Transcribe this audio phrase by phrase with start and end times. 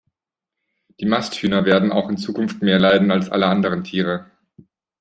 [0.99, 4.31] Die Masthühner werden auch in Zukunft mehr leiden als alle anderen Tiere.